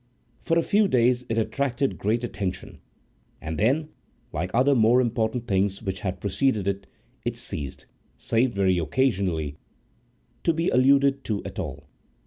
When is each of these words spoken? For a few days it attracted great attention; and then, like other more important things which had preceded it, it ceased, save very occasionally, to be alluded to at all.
For 0.41 0.57
a 0.57 0.63
few 0.63 0.87
days 0.87 1.27
it 1.29 1.37
attracted 1.37 1.99
great 1.99 2.23
attention; 2.23 2.79
and 3.39 3.59
then, 3.59 3.89
like 4.33 4.49
other 4.51 4.73
more 4.73 4.99
important 4.99 5.45
things 5.45 5.79
which 5.83 5.99
had 5.99 6.19
preceded 6.19 6.67
it, 6.67 6.87
it 7.23 7.37
ceased, 7.37 7.85
save 8.17 8.51
very 8.55 8.79
occasionally, 8.79 9.57
to 10.43 10.53
be 10.53 10.69
alluded 10.69 11.23
to 11.25 11.43
at 11.45 11.59
all. 11.59 11.85